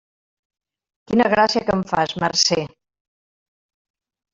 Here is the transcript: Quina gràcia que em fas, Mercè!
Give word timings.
Quina 1.11 1.29
gràcia 1.35 1.63
que 1.69 1.77
em 1.77 1.85
fas, 1.95 2.17
Mercè! 2.27 2.61